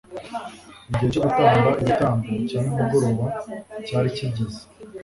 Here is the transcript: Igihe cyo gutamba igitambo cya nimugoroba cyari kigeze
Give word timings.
Igihe 0.89 1.07
cyo 1.13 1.21
gutamba 1.25 1.69
igitambo 1.81 2.25
cya 2.47 2.59
nimugoroba 2.63 3.25
cyari 3.85 4.09
kigeze 4.15 4.61